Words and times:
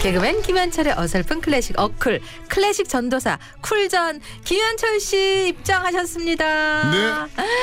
개그맨 0.00 0.40
김현철의 0.40 0.94
어설픈 0.96 1.42
클래식 1.42 1.78
어클 1.78 2.20
클래식 2.48 2.88
전도사 2.88 3.38
클전 3.60 4.20
김현철 4.44 4.98
씨 4.98 5.48
입장하셨습니다. 5.50 6.90
네, 6.90 7.12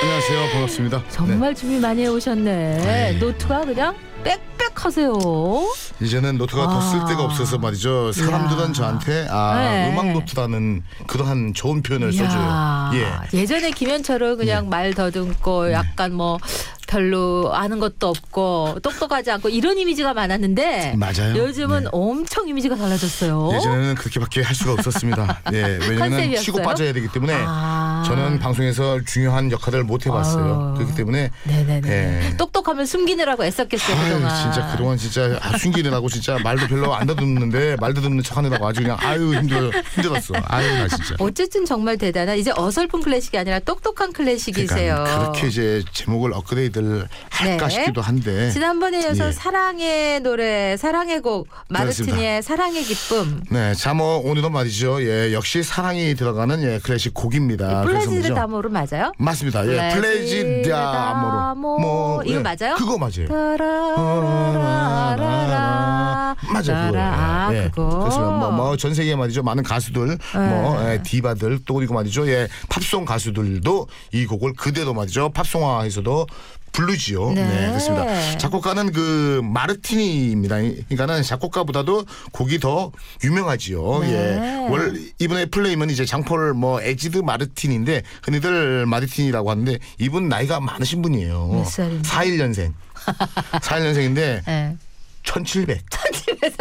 안녕하세요. 0.03 0.51
반갑습니다. 0.53 1.03
정말 1.09 1.55
준비 1.55 1.79
많이 1.79 2.03
해오셨네. 2.03 2.43
네. 2.77 3.13
노트가 3.19 3.61
그냥 3.61 3.95
빽빽하세요. 4.23 5.13
네, 5.17 6.05
이제는 6.05 6.37
노트가 6.37 6.61
아. 6.63 6.67
더쓸 6.67 7.07
데가 7.07 7.23
없어서 7.23 7.57
말이죠. 7.57 8.11
사람들은 8.11 8.67
이야. 8.67 8.73
저한테 8.73 9.27
아, 9.31 9.59
네. 9.59 9.91
음악 9.91 10.11
노트라는 10.11 10.83
그러한 11.07 11.53
좋은 11.55 11.81
표현을 11.81 12.13
이야, 12.13 12.29
써줘요. 12.29 13.01
예. 13.33 13.37
예전에 13.39 13.71
김현철은 13.71 14.37
그냥 14.37 14.69
말 14.69 14.93
더듬고 14.93 15.71
약간 15.71 16.13
뭐 16.13 16.37
별로 16.87 17.53
아는 17.53 17.79
것도 17.79 18.07
없고 18.07 18.79
똑똑하지 18.81 19.29
않고 19.31 19.49
이런 19.49 19.77
이미지가 19.77 20.13
많았는데 20.13 20.95
맞아요. 20.97 21.37
요즘은 21.37 21.83
네. 21.83 21.89
엄청 21.91 22.47
이미지가 22.47 22.75
달라졌어요. 22.75 23.51
예전에는 23.53 23.95
그렇게밖에 23.95 24.41
할 24.41 24.55
수가 24.55 24.73
없었습니다. 24.73 25.41
예, 25.53 25.77
왜냐면 25.81 25.99
컨셉이었어요? 25.99 26.41
치고 26.41 26.61
빠져야 26.63 26.93
되기 26.93 27.07
때문에 27.09 27.33
아. 27.35 27.86
저는 28.05 28.39
방송에서 28.39 28.99
중요한 29.05 29.51
역할을 29.51 29.83
못 29.83 30.05
해봤어요. 30.05 30.71
아유. 30.71 30.73
그렇기 30.77 30.95
때문에 30.95 31.31
네네네. 31.43 31.89
예. 31.89 32.37
똑똑하면 32.37 32.85
숨기느라고 32.85 33.43
애썼겠어요 33.45 33.97
아유, 33.97 34.13
그동안. 34.15 34.35
진짜 34.35 34.71
그동안 34.71 34.97
진짜 34.97 35.39
아, 35.41 35.57
숨기느라고 35.57 36.09
진짜 36.09 36.37
말도 36.43 36.67
별로 36.67 36.95
안 36.95 37.07
더듬는데 37.07 37.77
말 37.79 37.93
더듬는 37.93 38.23
척하느라고 38.23 38.67
아주 38.67 38.81
그냥 38.81 38.97
아유 38.99 39.33
힘들어 39.33 39.71
힘들었어. 39.95 40.33
아유 40.45 40.67
나 40.67 40.87
진짜. 40.87 41.15
어쨌든 41.19 41.65
정말 41.65 41.97
대단한 41.97 42.37
이제 42.37 42.51
어설픈 42.55 43.01
클래식이 43.01 43.37
아니라 43.37 43.59
똑똑한 43.59 44.13
클래식이세요. 44.13 44.93
그러니까 44.95 45.19
그렇게 45.19 45.47
이제 45.47 45.83
제목을 45.91 46.33
업그레이드를 46.33 47.07
할까 47.29 47.67
네. 47.67 47.73
싶기도 47.73 48.01
한데 48.01 48.51
지난번에 48.51 49.01
이어서 49.03 49.27
예. 49.27 49.31
사랑의 49.31 50.19
노래, 50.21 50.75
사랑의 50.77 51.21
곡, 51.21 51.47
마르티니의 51.69 52.43
사랑의 52.43 52.83
기쁨. 52.83 53.41
네, 53.49 53.73
자, 53.73 53.93
뭐, 53.93 54.17
오늘도 54.17 54.49
말이죠. 54.49 55.01
예, 55.03 55.33
역시 55.33 55.63
사랑이 55.63 56.15
들어가는 56.15 56.61
예, 56.63 56.79
클래식 56.79 57.13
곡입니다. 57.13 57.83
그래서 57.87 58.09
Plaisir 58.09 58.27
뭐죠? 58.29 58.33
d'amour 58.35 58.69
맞아요? 58.69 59.11
맞습니다. 59.17 59.61
예, 59.67 59.93
Plaisir 59.95 60.01
Plaisir 60.01 60.69
d'amour. 60.69 61.37
d'amour. 61.37 62.21
이거 62.25 62.41
맞아요? 62.41 62.75
그거 62.75 62.97
맞아요. 62.97 63.27
따라라라라. 64.77 66.35
맞아요, 66.53 66.63
그거예요. 66.63 66.91
따라- 66.91 67.47
아, 67.47 67.49
예. 67.53 67.69
그거. 67.73 67.99
그래서 67.99 68.19
뭐, 68.31 68.51
뭐, 68.51 68.77
전 68.77 68.93
세계 68.93 69.15
말이죠. 69.15 69.43
많은 69.43 69.63
가수들, 69.63 70.17
뭐, 70.33 70.89
예, 70.91 71.01
디바들, 71.01 71.59
또 71.65 71.75
그리고 71.75 71.93
말이죠. 71.93 72.27
예, 72.29 72.47
팝송 72.69 73.05
가수들도 73.05 73.87
이 74.13 74.25
곡을 74.25 74.53
그대로 74.53 74.93
말이죠. 74.93 75.29
팝송화해서도 75.29 76.27
부르지요. 76.77 77.31
네. 77.31 77.43
네. 77.43 77.67
그렇습니다. 77.69 78.37
작곡가는 78.37 78.91
그 78.91 79.41
마르티니입니다. 79.43 80.57
그러니까는 80.57 81.23
작곡가보다도 81.23 82.05
곡이 82.31 82.59
더 82.59 82.91
유명하지요. 83.23 83.99
네. 84.01 84.11
예. 84.11 84.67
월 84.69 84.99
이번에 85.17 85.45
플레이면 85.47 85.89
이제 85.89 86.05
장폴 86.05 86.53
뭐 86.53 86.79
에지드 86.79 87.17
마르틴인데 87.17 88.03
흔히들 88.21 88.85
마르틴이라고 88.85 89.49
하는데 89.49 89.79
이분 89.97 90.29
나이가 90.29 90.59
많으신 90.59 91.01
분이에요. 91.01 91.47
몇 91.47 91.65
살인데? 91.65 92.07
41년생. 92.07 92.73
41년생인데 93.53 94.15
네. 94.45 94.77
1700. 95.23 95.81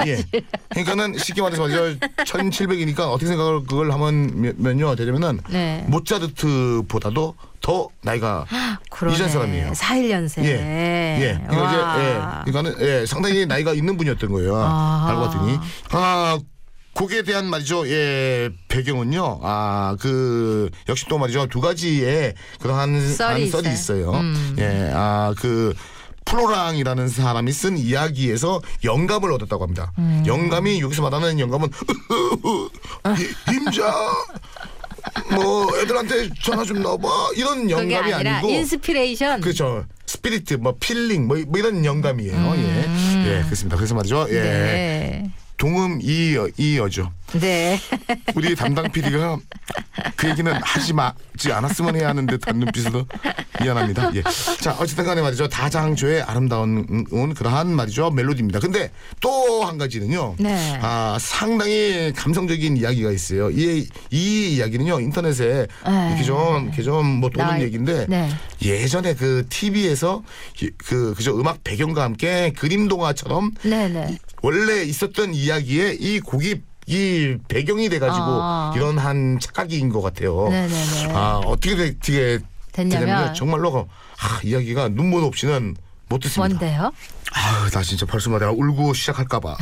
예. 0.07 0.25
그러니까는 0.71 1.19
쉽게 1.19 1.43
말해서 1.43 1.63
말이죠. 1.63 1.99
1700이니까 2.25 3.01
어떻게 3.01 3.27
생각을 3.27 3.61
그걸 3.67 3.93
하면요. 3.93 4.97
되려면은 4.97 5.41
네. 5.51 5.85
모차르트보다도 5.89 7.35
더 7.67 7.89
나이가. 8.01 8.47
이전 9.13 9.29
사람이에요. 9.29 9.73
41년생. 9.73 10.45
예. 10.45 11.19
예. 11.21 11.45
그러니까 11.49 11.69
이제 11.69 12.05
예. 12.05 12.53
그러니까는 12.53 12.77
예, 13.03 13.07
상당히 13.07 13.45
나이가 13.45 13.73
있는 13.75 13.97
분이었던 13.97 14.31
거예요. 14.31 14.55
아. 14.57 15.07
알고 15.09 15.21
봤더니 15.23 15.59
아 15.91 16.39
곡에 16.95 17.23
대한 17.25 17.47
말이죠. 17.51 17.89
예, 17.89 18.51
배경은요. 18.69 19.41
아, 19.43 19.97
그 20.01 20.71
역시 20.89 21.07
또 21.09 21.19
말이죠. 21.19 21.49
두 21.49 21.61
가지의 21.61 22.35
그러한 22.61 23.01
썰이 23.15 23.51
한 23.51 23.51
썰이 23.51 23.75
있어요. 23.75 24.13
음. 24.13 24.55
예. 24.61 24.93
아, 24.95 25.35
그 25.37 25.75
플로리앙이라는 26.25 27.09
사람이 27.09 27.53
쓴 27.53 27.77
이야기에서 27.79 28.61
영감을 28.85 29.33
얻었다고 29.33 29.63
합니다. 29.65 29.93
음. 29.99 30.23
영감이 30.25 30.81
여기서 30.81 31.03
말하는 31.03 31.39
영감은 31.41 31.69
이- 33.19 33.53
임자 33.55 33.93
뭐 35.35 35.79
애들한테 35.81 36.31
전화 36.43 36.65
좀 36.65 36.83
넣어봐 36.83 37.09
이런 37.37 37.71
영감이 37.71 37.95
아니라 37.95 38.37
아니고 38.39 38.53
inspiration. 38.53 39.41
그렇죠. 39.41 39.85
spirit, 40.07 40.55
뭐 40.55 40.77
feeling, 40.79 41.27
뭐, 41.27 41.37
뭐 41.47 41.59
이런 41.59 41.85
영감이에요. 41.85 42.55
예, 42.57 43.39
예, 43.39 43.43
그렇습니다. 43.45 43.77
그래서 43.77 43.95
말이죠. 43.95 44.27
예, 44.31 44.35
음. 44.35 44.43
네. 44.43 45.31
동음 45.57 45.99
이의 46.03 46.49
이의어죠. 46.59 47.13
네. 47.41 47.79
우리 48.35 48.55
담당 48.55 48.91
PD가 48.93 49.39
그 50.15 50.29
얘기는 50.31 50.53
하지 50.63 50.93
마지 50.93 51.53
않았으면 51.53 51.97
해야 51.97 52.09
하는 52.11 52.27
듯한 52.27 52.59
눈빛으로 52.59 53.07
미안합니다. 53.61 54.11
예. 54.15 54.23
자, 54.61 54.77
어쨌든 54.79 55.05
간에 55.05 55.23
말이죠. 55.23 55.49
다장조의 55.49 56.23
아름다운 56.23 56.87
음, 56.91 57.05
음, 57.13 57.35
그러한 57.35 57.69
말이죠. 57.75 58.11
멜로디입니다. 58.11 58.61
근데 58.61 58.91
또 59.21 59.57
한 59.67 59.79
가지는요. 59.79 60.37
네. 60.39 60.79
아, 60.81 61.17
상당히 61.21 62.13
감성적인 62.15 62.77
이야기가 62.77 63.11
있어요. 63.11 63.51
이, 63.51 63.89
이 64.11 64.55
이야기는요. 64.57 65.01
인터넷에 65.01 65.67
네. 65.87 66.07
이렇게 66.09 66.23
좀, 66.23 66.65
이렇게 66.67 66.83
좀뭐 66.83 67.31
도는 67.31 67.49
나- 67.49 67.61
얘기인데 67.63 68.07
네. 68.09 68.29
예전에 68.63 69.15
그 69.15 69.45
TV에서 69.49 70.23
그, 70.79 71.15
그저 71.15 71.35
음악 71.35 71.65
배경과 71.65 72.03
함께 72.05 72.53
그림 72.57 72.87
동화처럼 72.87 73.51
네네. 73.63 74.19
원래 74.43 74.83
있었던 74.85 75.35
이야기에 75.35 75.97
이 75.99 76.21
곡이 76.21 76.61
이 76.87 77.37
배경이 77.49 77.89
돼가지고 77.89 78.25
아. 78.25 78.73
이런 78.77 78.99
한 78.99 79.39
착각인 79.41 79.89
것 79.91 80.01
같아요. 80.03 80.49
네네네. 80.49 81.13
아 81.13 81.41
어떻게 81.45 81.77
되, 81.77 81.89
어떻게 81.89 82.39
됐냐면. 82.73 83.35
정말로 83.35 83.89
아, 84.21 84.41
이야기가 84.45 84.89
눈물 84.91 85.25
없이는 85.25 85.77
못 86.09 86.21
듣습니다. 86.21 86.55
뭔데요? 86.55 86.93
아유, 87.33 87.71
나 87.71 87.83
진짜 87.83 88.07
벌써 88.07 88.31
막 88.31 88.39
내가 88.39 88.53
울고 88.53 88.95
시작할까봐. 88.95 89.57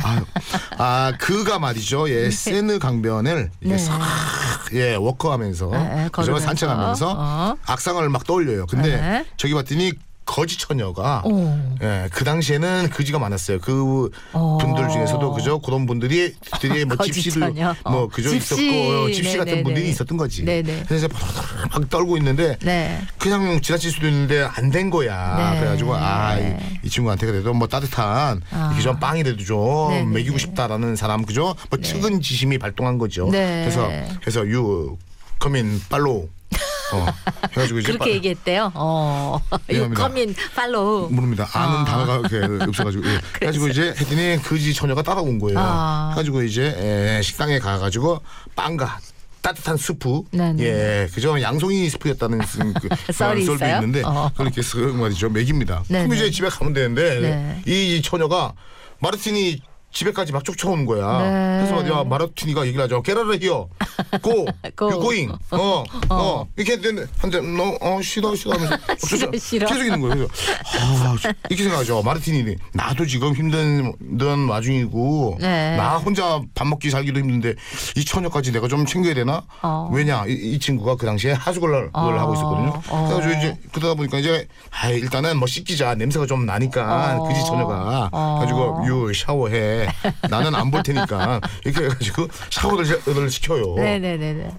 아, 0.77 1.13
그가 1.19 1.57
말이죠. 1.57 2.07
예, 2.09 2.29
세느 2.29 2.77
강변을 2.77 3.49
이게 3.61 3.71
네. 3.71 3.77
싹, 3.79 3.99
예, 4.73 4.93
워커하면서, 4.93 5.71
예, 5.73 5.79
예, 5.79 6.03
그죠? 6.03 6.11
걸으면서. 6.11 6.45
산책하면서 6.45 7.15
어. 7.17 7.55
악상을 7.65 8.07
막 8.09 8.23
떠올려요. 8.25 8.67
근데 8.67 8.95
네. 8.95 9.25
저기 9.37 9.55
봤더니 9.55 9.93
거지 10.25 10.57
처녀가 10.57 11.21
오. 11.25 11.55
예, 11.83 12.07
그 12.11 12.23
당시에는 12.23 12.89
그지가 12.89 13.19
많았어요. 13.19 13.59
그 13.59 14.09
어. 14.33 14.57
분들 14.59 14.89
중에서도 14.89 15.31
그죠? 15.33 15.59
그런 15.59 15.85
분들이 15.85 16.33
들이 16.59 16.83
뭐 16.83 16.97
거지 16.97 17.13
집시도 17.13 17.39
처녀. 17.41 17.75
뭐 17.83 18.03
어. 18.03 18.07
그죠 18.07 18.29
집시. 18.31 18.55
있었고 18.67 19.11
집시 19.11 19.37
같은 19.37 19.45
네네네. 19.45 19.63
분들이 19.63 19.89
있었던 19.89 20.17
거지. 20.17 20.43
네네. 20.43 20.85
그래서 20.87 21.07
막 21.71 21.89
떨고 21.89 22.17
있는데 22.17 22.57
네. 22.63 22.99
그냥 23.19 23.61
지나칠 23.61 23.91
수도 23.91 24.07
있는데 24.07 24.41
안 24.43 24.71
된 24.71 24.89
거야. 24.89 25.51
네. 25.53 25.59
그래가지고 25.59 25.95
아, 25.95 26.37
이, 26.37 26.41
네. 26.43 26.79
이 26.83 26.89
친구한테 26.89 27.27
그래도 27.27 27.53
뭐 27.53 27.67
따뜻한 27.67 28.41
아. 28.51 28.65
이렇게 28.69 28.81
좀 28.81 28.99
빵이라도 28.99 29.37
좀 29.43 29.89
네네네. 29.89 30.11
먹이고 30.19 30.37
싶다라는 30.39 30.95
사람 30.95 31.23
그죠? 31.23 31.55
뭐 31.69 31.79
측은 31.79 32.21
지심이 32.21 32.57
발동한 32.57 32.97
거죠. 32.97 33.29
네. 33.31 33.61
그래서 33.63 33.89
그래서 34.21 34.45
유 34.47 34.97
커민 35.39 35.79
빨로 35.87 36.27
어, 36.93 37.05
해가지고 37.51 37.79
이제 37.79 37.91
그렇게 37.91 37.97
빠- 38.11 38.15
얘기했대요. 38.15 38.71
어. 38.75 39.39
미안합니다. 39.67 40.03
유커민 40.03 40.35
팔로우. 40.55 41.09
모릅니다. 41.11 41.47
아는 41.53 41.77
아. 41.79 41.85
단어가 41.85 42.15
이렇게 42.17 42.63
없어가지고. 42.65 43.07
예. 43.07 43.19
그래가지고 43.33 43.67
이제 43.69 43.93
했더니 43.97 44.39
그지 44.43 44.73
처녀가 44.73 45.01
따라온 45.01 45.39
거예요. 45.39 45.57
아. 45.59 46.09
그래가지고 46.13 46.43
이제 46.43 46.75
에, 46.77 47.21
식당에 47.21 47.59
가가지고 47.59 48.21
빵과 48.55 48.99
따뜻한 49.41 49.77
수프, 49.77 50.23
네네. 50.31 50.63
예, 50.63 51.07
그죠 51.13 51.39
양송이 51.39 51.87
스프였다는 51.91 52.39
그, 52.39 52.89
그 53.05 53.13
썰이 53.13 53.45
썰도 53.45 53.63
있어요? 53.65 53.75
있는데 53.75 54.01
어. 54.03 54.31
그렇게 54.35 54.61
쓱 54.61 54.95
말이죠 54.95 55.29
먹입니다. 55.29 55.83
네네. 55.87 56.05
그럼 56.07 56.15
이제 56.17 56.31
집에 56.31 56.49
가면 56.49 56.73
되는데 56.73 57.19
네. 57.19 57.61
이 57.71 58.01
처녀가 58.01 58.53
마르티니 58.99 59.61
집에까지 59.91 60.33
막 60.33 60.43
쫓아오는 60.43 60.85
거야. 60.87 61.19
네. 61.21 61.67
그래서 61.69 62.03
마르티니가 62.03 62.65
얘기를 62.65 62.83
하죠. 62.83 63.01
게라르 63.03 63.37
히어. 63.39 63.69
고, 64.21 64.45
고. 64.75 64.85
you 64.85 64.99
going, 65.01 65.33
어, 65.51 65.83
어, 66.09 66.47
이렇게 66.55 66.73
했는데 66.73 67.05
한대 67.17 67.39
너, 67.41 67.77
어, 67.81 68.01
싫어, 68.01 68.35
싫어 68.35 68.53
하면서 68.53 68.77
싫어, 69.05 69.31
싫어. 69.37 69.67
계속 69.67 69.83
있는 69.83 70.01
거예요. 70.01 70.27
그래서 70.27 71.29
아, 71.29 71.33
이렇게 71.49 71.63
생각하죠. 71.63 72.01
마르티니, 72.03 72.55
나도 72.73 73.05
지금 73.05 73.33
힘든 73.33 73.93
와중이고 74.49 75.37
네. 75.39 75.75
나 75.77 75.97
혼자 75.97 76.41
밥 76.53 76.67
먹기 76.67 76.89
살기도 76.89 77.19
힘든데 77.19 77.55
이 77.95 78.05
처녀까지 78.05 78.51
내가 78.51 78.67
좀 78.67 78.85
챙겨야 78.85 79.13
되나? 79.13 79.43
어. 79.61 79.89
왜냐, 79.91 80.25
이, 80.27 80.33
이 80.33 80.59
친구가 80.59 80.95
그 80.95 81.05
당시에 81.05 81.33
하숙을 81.33 81.89
어. 81.93 82.01
하고 82.11 82.33
있었거든요. 82.33 82.81
어. 82.89 83.07
그래가지고 83.09 83.39
이제 83.39 83.57
그러다 83.71 83.93
보니까 83.95 84.19
이제 84.19 84.47
아 84.71 84.89
일단은 84.89 85.37
뭐 85.37 85.47
씻기자 85.47 85.95
냄새가 85.95 86.25
좀 86.25 86.45
나니까 86.45 87.17
어. 87.19 87.27
그지 87.27 87.43
처녀가 87.45 88.09
어. 88.11 88.37
가지고 88.39 88.83
유 88.87 89.13
샤워해 89.13 89.87
나는 90.29 90.53
안 90.55 90.71
볼 90.71 90.81
테니까 90.83 91.39
이렇게 91.63 91.85
해가지고 91.85 92.27
샤워를 92.49 92.85
시- 92.85 92.95
시켜요. 93.35 93.75
네네 93.75 94.04
네네. 94.17 94.51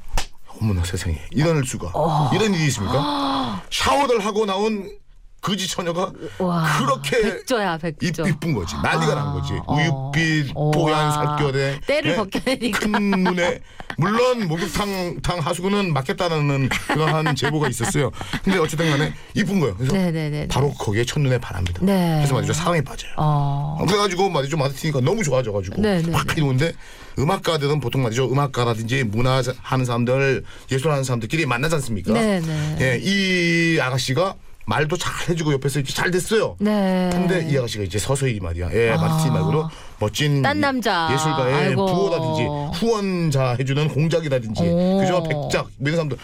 어머나 0.61 0.83
세상에 0.85 1.21
이럴 1.31 1.65
수가 1.65 1.91
어. 1.95 2.31
이런 2.35 2.53
일이 2.53 2.67
있습니까? 2.67 3.63
샤워를 3.71 4.25
하고 4.25 4.45
나온 4.47 4.91
그지 5.47 5.69
처녀가 5.69 6.13
와. 6.41 6.67
그렇게 6.79 7.23
백조야 7.23 7.77
이, 7.77 7.79
백조. 7.79 8.27
이쁜 8.27 8.53
거지 8.53 8.75
난리가 8.83 9.15
난 9.15 9.33
거지 9.33 9.53
어. 9.65 9.77
우윳빛 9.77 10.51
어. 10.57 10.73
뽀얀 10.73 11.05
와. 11.05 11.11
살결에 11.13 11.81
때를 11.87 12.11
예, 12.11 12.17
벗겨내니까. 12.17 12.79
큰 12.81 13.11
눈에 13.23 13.61
물론 13.97 14.49
목욕탕 14.49 15.21
탕 15.23 15.39
하수구는 15.39 15.93
맞겠다는 15.93 16.69
그러한 16.89 17.37
제보가 17.37 17.69
있었어요 17.69 18.11
근데 18.43 18.59
어쨌든 18.59 18.91
간에 18.91 19.15
이쁜 19.35 19.61
거예요 19.61 19.77
그래서 19.77 19.93
네네네. 19.95 20.49
바로 20.49 20.73
거기에 20.75 21.05
첫눈에 21.05 21.39
반합니다 21.39 21.79
네. 21.83 22.17
그래서 22.17 22.35
말이죠 22.35 22.53
사랑에 22.53 22.81
빠져요 22.81 23.13
어. 23.17 23.85
그래가지고 23.87 24.29
말이죠 24.29 24.57
마르티니가 24.57 25.01
너무 25.01 25.23
좋아져가지고 25.23 25.81
네네네. 25.81 26.13
확 26.13 26.37
이러는데 26.37 26.73
음악가들은 27.21 27.79
보통 27.79 28.03
말이죠 28.03 28.29
음악가라든지 28.33 29.05
문화 29.05 29.41
하는 29.63 29.85
사람들 29.85 30.43
예술하는 30.73 31.05
사람들끼리 31.05 31.47
만나지 31.47 31.77
않습니까? 31.77 32.13
네네. 32.15 32.77
예, 32.81 33.01
이 33.01 33.79
아가씨가 33.81 34.35
말도 34.67 34.97
잘 34.97 35.13
해주고 35.29 35.53
옆에서 35.55 35.79
이렇게 35.79 35.93
잘 35.95 36.11
됐어요. 36.11 36.57
네. 36.59 37.09
근데 37.13 37.47
이 37.49 37.57
아가씨가 37.57 37.85
이제 37.85 37.99
서서히 37.99 38.41
말이야. 38.41 38.71
예, 38.75 38.91
아. 38.91 38.97
마르티니 38.97 39.31
말고도 39.31 39.71
멋진 40.01 40.43
딴 40.43 40.57
이- 40.57 40.61
남자. 40.61 41.09
예술가의 41.13 41.55
아이고. 41.55 41.87
부호라든지 41.87 42.79
후원자 42.85 43.57
해주는 43.59 43.89
공작이라든지 43.89 44.63
오. 44.65 44.99
그죠 44.99 45.23
백작 45.23 45.69
뭐 45.79 45.89
이런 45.89 45.95
사람들 45.97 46.17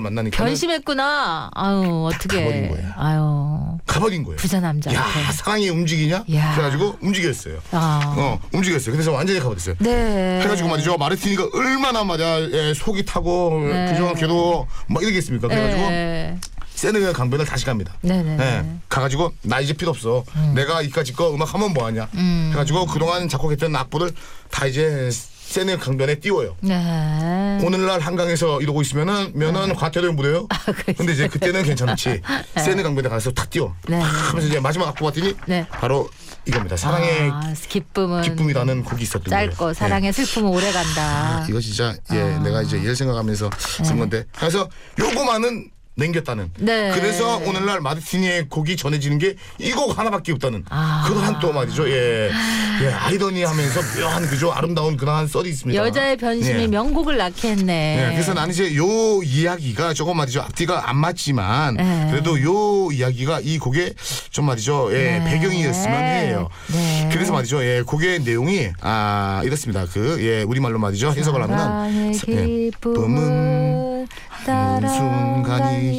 만나니까 0.00 0.36
변심했구나. 0.44 1.50
아유 1.54 2.06
어떻게. 2.10 2.38
가버린 2.42 2.70
거야. 2.70 2.94
아유 2.96 3.78
가버린 3.86 4.24
거예요. 4.24 4.36
부자 4.36 4.60
남자. 4.60 4.94
야 4.94 5.04
사랑이 5.32 5.68
움직이냐? 5.68 6.24
야. 6.34 6.52
그래가지고 6.54 6.96
움직였어요. 7.02 7.58
아. 7.72 8.14
어 8.16 8.38
움직였어요. 8.54 8.92
그래서 8.92 9.12
완전히 9.12 9.40
가버렸어요. 9.40 9.74
네. 9.80 10.40
해가지고 10.42 10.68
말이죠 10.70 10.96
마르티니가 10.96 11.48
얼마나 11.52 12.02
말이야 12.04 12.40
예, 12.52 12.72
속이 12.74 13.04
타고 13.04 13.60
네. 13.70 13.90
그죠 13.92 14.14
걔도 14.14 14.66
막 14.88 15.02
이러겠습니까 15.02 15.48
그래가지고 15.48 15.82
네. 15.90 16.38
세네갈 16.80 17.12
강변을 17.12 17.44
다시 17.44 17.66
갑니다. 17.66 17.92
네네. 18.00 18.38
예, 18.40 18.64
가가지고 18.88 19.34
나 19.42 19.60
이제 19.60 19.74
필요 19.74 19.90
없어. 19.90 20.24
내가 20.54 20.80
이까짓 20.80 21.14
거 21.14 21.34
음악 21.34 21.52
하면 21.52 21.74
뭐하냐. 21.74 22.08
음. 22.14 22.48
해가지고 22.52 22.86
그동안 22.86 23.28
작곡했던 23.28 23.76
악보를 23.76 24.10
다 24.50 24.64
이제 24.64 25.10
세네 25.12 25.76
강변에 25.76 26.20
띄워요. 26.20 26.56
네. 26.60 27.58
오늘날 27.62 28.00
한강에서 28.00 28.62
이러고 28.62 28.80
있으면은 28.80 29.32
면은 29.34 29.74
과태료 29.74 30.14
물어요. 30.14 30.48
근데 30.96 31.12
이제 31.12 31.28
그때는 31.28 31.64
괜찮지. 31.64 32.22
세네 32.56 32.82
강변에 32.82 33.10
가서 33.10 33.30
탁 33.32 33.50
띄워. 33.50 33.76
네. 33.86 34.00
탁 34.00 34.30
하면서 34.30 34.48
이제 34.48 34.58
마지막 34.58 34.88
악보 34.88 35.04
봤더니 35.04 35.34
네. 35.46 35.66
바로 35.68 36.08
이겁니다. 36.46 36.78
사랑의 36.78 37.30
아, 37.30 37.52
기쁨은 37.68 38.22
기쁨이라는 38.22 38.84
곡이 38.84 39.02
있었던 39.02 39.24
거예요. 39.24 39.50
짧고 39.50 39.68
예. 39.68 39.74
사랑의 39.74 40.12
슬픔은 40.14 40.48
오래 40.48 40.72
간다. 40.72 41.02
아, 41.42 41.46
이거 41.46 41.60
진짜 41.60 41.94
예 42.12 42.38
내가 42.38 42.62
이제 42.62 42.78
일 42.78 42.96
생각하면서 42.96 43.50
쓴 43.84 43.98
건데 43.98 44.24
그래서 44.38 44.66
요거만은 44.98 45.70
남겼다는 45.96 46.50
네. 46.58 46.92
그래서 46.94 47.36
오늘날 47.38 47.80
마르티니의 47.80 48.48
곡이 48.48 48.76
전해지는 48.76 49.18
게 49.18 49.34
이 49.58 49.72
곡 49.72 49.98
하나밖에 49.98 50.32
없다는 50.32 50.64
아. 50.70 51.04
그러한 51.06 51.38
또 51.40 51.52
말이죠 51.52 51.88
예, 51.90 52.30
예 52.82 52.86
아이러니하면서 52.88 53.80
묘한 54.00 54.26
그죠 54.26 54.50
아름다운 54.52 54.96
그러한 54.96 55.26
썰이 55.26 55.48
있습니다 55.50 55.80
여자의 55.84 56.16
변심이 56.16 56.62
예. 56.62 56.66
명곡을 56.66 57.16
낳게 57.18 57.50
했네. 57.50 58.06
예, 58.08 58.12
그래서 58.14 58.32
나는 58.34 58.52
이제 58.54 58.74
요 58.76 59.22
이야기가 59.22 59.92
조금 59.94 60.16
말이죠 60.16 60.40
앞뒤가 60.40 60.88
안 60.88 60.96
맞지만 60.96 61.74
네. 61.74 62.08
그래도 62.10 62.40
요 62.42 62.90
이야기가 62.92 63.40
이 63.40 63.58
곡의 63.58 63.94
좀 64.30 64.46
말이죠 64.46 64.90
예, 64.92 65.18
네. 65.18 65.24
배경이었으면 65.30 65.94
해요. 66.02 66.48
네. 66.72 67.08
그래서 67.12 67.32
말이죠 67.32 67.62
예, 67.64 67.82
곡의 67.82 68.20
내용이 68.20 68.70
아 68.80 69.42
이렇습니다. 69.44 69.86
그 69.92 70.18
예, 70.24 70.42
우리 70.42 70.60
말로 70.60 70.78
말이죠 70.78 71.12
해석을 71.12 71.42
사- 72.14 72.24
예, 72.28 72.70
기쁨은 72.70 73.16
한 73.18 73.89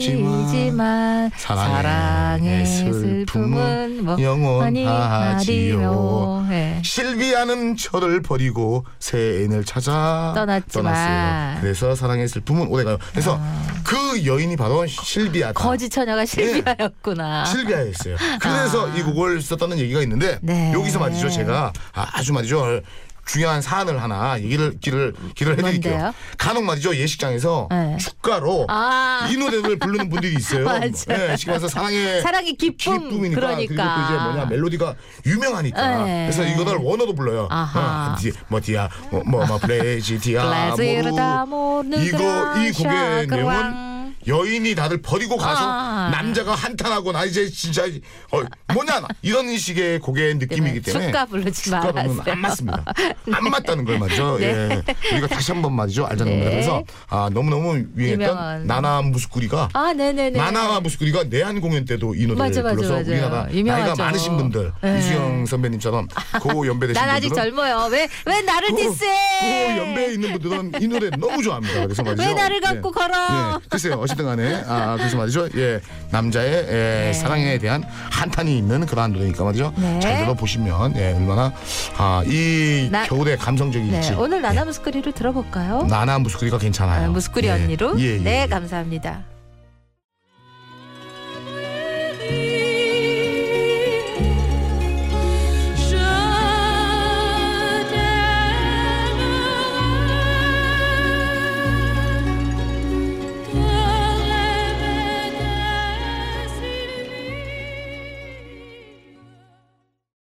순간이지만 0.01 1.31
사랑의 1.35 1.71
사랑의 1.73 2.65
슬픔은 2.65 4.05
뭐 4.05 4.21
영원하지요. 4.21 4.89
하리요. 4.89 6.47
예. 6.51 6.81
실비아는 6.83 7.77
저를 7.77 8.21
버리고 8.21 8.85
새 8.99 9.17
애인을 9.17 9.63
찾아 9.63 10.33
떠났지만. 10.35 10.93
떠났어요. 10.93 11.61
그래서 11.61 11.95
사랑의 11.95 12.27
슬픔은 12.27 12.67
오래가요. 12.67 12.97
그래서 13.11 13.39
그 13.83 14.25
여인이 14.25 14.55
바로 14.57 14.85
실비아다. 14.87 15.53
거지 15.53 15.89
처녀가 15.89 16.25
실비아였구나. 16.25 17.45
실비아였어요. 17.45 18.15
그래서 18.39 18.89
이 18.97 19.01
곡을 19.03 19.41
썼다는 19.41 19.77
얘기가 19.79 20.01
있는데 20.01 20.39
네. 20.41 20.71
여기서 20.73 20.99
말이죠 20.99 21.29
제가 21.29 21.71
아, 21.93 22.07
아주 22.13 22.33
말이죠 22.33 22.81
중요한 23.31 23.61
사안을 23.61 24.01
하나 24.03 24.37
얘기를 24.41 24.77
길을 24.81 25.13
길을 25.35 25.53
해드릴게요. 25.57 25.93
뭔데요? 25.93 26.13
간혹 26.37 26.65
말이죠 26.65 26.95
예식장에서 26.95 27.69
네. 27.71 27.97
축가로 27.97 28.65
아. 28.67 29.29
이 29.31 29.37
노래를 29.37 29.79
부르는 29.79 30.09
분들이 30.09 30.33
있어요. 30.35 30.65
맞아요. 30.67 30.91
네, 30.91 31.35
와서 31.47 31.69
사랑의 31.69 32.21
사랑의 32.21 32.53
기쁨. 32.55 32.75
기쁨이니까 33.09 33.39
그러니까. 33.39 33.95
그리고 33.95 34.07
또 34.07 34.15
이제 34.15 34.23
뭐냐 34.23 34.45
멜로디가 34.47 34.95
유명하니까 35.25 36.03
네. 36.03 36.29
그래서 36.29 36.43
이거를 36.43 36.79
원어도 36.83 37.15
불러요. 37.15 37.47
아하. 37.49 38.13
어, 38.13 38.15
디, 38.19 38.33
뭐 38.49 38.59
디아 38.59 38.89
뭐뭐 39.11 39.57
플레지 39.59 40.19
디아 40.19 40.75
플레지르다 40.75 41.45
모루 41.45 41.87
이거 42.03 42.57
이 42.57 42.71
곡의 42.73 43.27
내용은. 43.27 43.91
여인이 44.27 44.75
다들 44.75 45.01
버리고 45.01 45.35
가서 45.35 45.61
아. 45.63 46.00
남자가 46.09 46.55
한탄하고 46.55 47.11
나 47.11 47.25
이제 47.25 47.49
진짜 47.49 47.83
어, 48.31 48.41
뭐냐 48.73 48.99
나 49.01 49.07
이런 49.21 49.55
식의 49.57 49.99
곡의 49.99 50.35
느낌이기 50.35 50.81
때문에 50.81 51.05
축가 51.07 51.25
부르지 51.25 51.69
말았어요. 51.69 52.23
안 52.27 52.39
맞습니다. 52.39 52.83
안 53.31 53.43
맞다는 53.43 53.85
걸 53.85 53.99
말이죠. 53.99 54.37
예. 54.41 54.81
우리가 55.13 55.27
다시 55.27 55.51
한 55.51 55.61
번 55.61 55.73
말이죠 55.73 56.05
알자는 56.07 56.31
네. 56.31 56.39
겁니다. 56.39 56.49
그래서 56.51 56.83
아, 57.09 57.29
너무너무 57.31 57.83
유행했던. 57.95 58.65
나나 58.65 59.01
무스꾸리가 59.03 59.69
아, 59.73 59.93
네네네. 59.93 60.31
나나 60.37 60.79
무스꾸리가 60.79 61.25
내한 61.25 61.61
공연 61.61 61.85
때도 61.85 62.15
이 62.15 62.21
노래를 62.25 62.35
맞아, 62.37 62.61
맞아, 62.63 62.75
불러서 62.75 62.93
맞아요. 62.93 63.05
우리나라 63.07 63.51
유명하죠. 63.51 63.85
나이가 63.87 64.03
많으신 64.03 64.37
분들 64.37 64.71
네. 64.81 64.99
이수영 64.99 65.45
선배님처럼 65.45 66.07
고 66.41 66.65
연배 66.67 66.87
되신 66.87 66.99
난 66.99 67.09
아직 67.15 67.29
분들은 67.29 67.51
젊어요. 67.51 67.89
왜, 67.91 68.07
왜 68.25 68.41
나를 68.41 68.69
고- 68.69 68.77
디스해? 68.77 69.75
고 69.75 69.77
연배에 69.81 70.13
있는 70.13 70.31
분들은 70.39 70.71
이 70.81 70.87
노래 70.87 71.09
너무 71.11 71.43
좋아합니다. 71.43 71.83
그래서 71.83 72.01
말이죠. 72.03 72.23
왜 72.23 72.33
나를 72.33 72.59
갖고 72.61 72.89
예. 72.89 72.99
걸어? 72.99 73.15
예, 73.61 73.67
글쎄요. 73.69 73.93
어쨌든 73.99 74.25
간에 74.25 74.63
아, 74.67 74.95
그래서 74.97 75.17
말이죠. 75.17 75.49
예, 75.57 75.79
남자의 76.09 76.51
예, 76.53 76.71
네. 76.71 77.13
사랑에 77.13 77.57
대한 77.57 77.83
한탄이 78.11 78.57
있는 78.57 78.85
그러한 78.85 79.13
노래니까 79.13 79.43
말이죠. 79.43 79.73
네. 79.77 79.99
잘 79.99 80.17
들어보시면 80.19 80.95
예, 80.97 81.13
얼마나 81.13 81.53
아, 81.97 82.21
이 82.25 82.89
나- 82.91 83.05
겨울에 83.05 83.35
감성적일지. 83.37 84.11
네, 84.11 84.15
오늘 84.15 84.41
나나 84.41 84.65
무스크리를 84.65 85.11
들어볼까요? 85.13 85.83
나나 85.83 86.19
무스꾸리가 86.19 86.57
괜찮아요. 86.57 87.05
아, 87.05 87.09
무스크리 87.09 87.47
예. 87.47 87.51
언니로? 87.51 87.99
예, 87.99 88.15
예, 88.15 88.17
네, 88.17 88.41
예. 88.43 88.47
감사합니다. 88.47 89.23